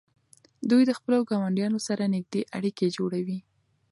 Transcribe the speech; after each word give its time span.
دوی 0.69 0.83
د 0.85 0.91
خپلو 0.99 1.17
ګاونډیانو 1.29 1.79
سره 1.87 2.11
نږدې 2.15 2.41
اړیکې 2.57 2.87
جوړوي. 2.97 3.39